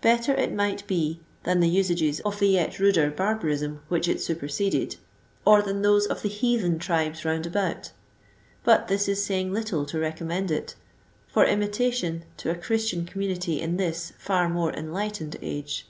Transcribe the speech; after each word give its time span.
Better 0.00 0.32
it 0.34 0.54
might 0.54 0.86
be 0.86 1.20
than 1.44 1.60
the 1.60 1.68
usages 1.68 2.20
of 2.20 2.38
the 2.38 2.48
yet 2.48 2.78
ruder 2.78 3.10
bar 3.10 3.38
barism 3.38 3.80
which 3.88 4.08
it 4.08 4.22
superseded, 4.22 4.96
or 5.44 5.60
than 5.60 5.82
those 5.82 6.06
of 6.06 6.22
the 6.22 6.30
heathen 6.30 6.78
tribes 6.78 7.26
round 7.26 7.44
about; 7.44 7.90
but 8.64 8.88
this 8.88 9.06
is 9.06 9.22
saying 9.22 9.52
little 9.52 9.84
to 9.84 9.98
recommend 9.98 10.50
it, 10.50 10.76
for 11.28 11.44
imi 11.44 11.68
tation, 11.68 12.22
to 12.38 12.50
a 12.50 12.54
Christian 12.54 13.04
community 13.04 13.60
in 13.60 13.76
this 13.76 14.14
far 14.16 14.48
more 14.48 14.72
enlightened 14.72 15.36
age. 15.42 15.86